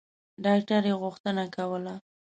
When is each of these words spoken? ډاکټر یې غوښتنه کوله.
ډاکټر 0.43 0.83
یې 0.89 0.95
غوښتنه 1.01 1.43
کوله. 1.55 1.95